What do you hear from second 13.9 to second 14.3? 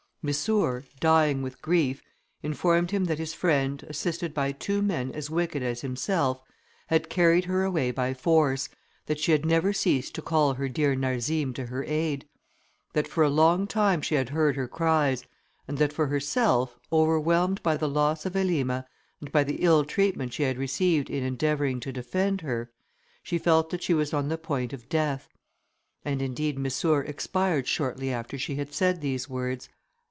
she had